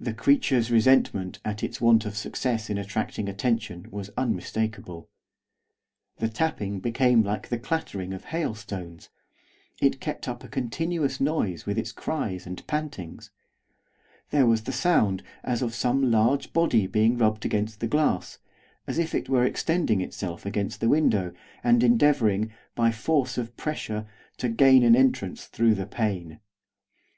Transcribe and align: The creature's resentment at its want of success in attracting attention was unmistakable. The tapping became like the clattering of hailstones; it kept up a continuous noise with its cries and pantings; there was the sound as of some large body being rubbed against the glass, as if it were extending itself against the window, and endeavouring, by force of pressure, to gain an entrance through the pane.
The 0.00 0.14
creature's 0.14 0.70
resentment 0.70 1.38
at 1.44 1.62
its 1.62 1.82
want 1.82 2.06
of 2.06 2.16
success 2.16 2.70
in 2.70 2.78
attracting 2.78 3.28
attention 3.28 3.86
was 3.90 4.08
unmistakable. 4.16 5.10
The 6.16 6.30
tapping 6.30 6.80
became 6.80 7.22
like 7.22 7.50
the 7.50 7.58
clattering 7.58 8.14
of 8.14 8.24
hailstones; 8.24 9.10
it 9.82 10.00
kept 10.00 10.28
up 10.28 10.42
a 10.44 10.48
continuous 10.48 11.20
noise 11.20 11.66
with 11.66 11.76
its 11.76 11.92
cries 11.92 12.46
and 12.46 12.66
pantings; 12.66 13.30
there 14.30 14.46
was 14.46 14.62
the 14.62 14.72
sound 14.72 15.22
as 15.44 15.60
of 15.60 15.74
some 15.74 16.10
large 16.10 16.54
body 16.54 16.86
being 16.86 17.18
rubbed 17.18 17.44
against 17.44 17.80
the 17.80 17.86
glass, 17.86 18.38
as 18.86 18.96
if 18.98 19.14
it 19.14 19.28
were 19.28 19.44
extending 19.44 20.00
itself 20.00 20.46
against 20.46 20.80
the 20.80 20.88
window, 20.88 21.34
and 21.62 21.82
endeavouring, 21.82 22.50
by 22.74 22.90
force 22.90 23.36
of 23.36 23.54
pressure, 23.58 24.06
to 24.38 24.48
gain 24.48 24.82
an 24.82 24.96
entrance 24.96 25.44
through 25.44 25.74
the 25.74 25.84
pane. 25.84 26.40